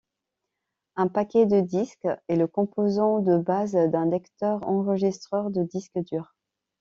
[0.95, 6.35] Un paquet de disques est le composant de base d'un lecteur-enregistreur de disques durs.